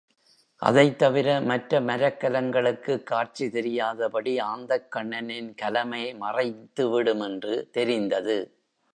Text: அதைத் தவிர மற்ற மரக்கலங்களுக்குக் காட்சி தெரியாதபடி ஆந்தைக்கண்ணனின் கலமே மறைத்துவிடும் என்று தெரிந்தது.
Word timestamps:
அதைத் 0.61 0.97
தவிர 0.97 1.41
மற்ற 1.41 1.81
மரக்கலங்களுக்குக் 1.81 3.03
காட்சி 3.03 3.49
தெரியாதபடி 3.49 4.37
ஆந்தைக்கண்ணனின் 4.37 5.51
கலமே 5.61 6.03
மறைத்துவிடும் 6.21 7.23
என்று 7.23 7.69
தெரிந்தது. 7.71 8.37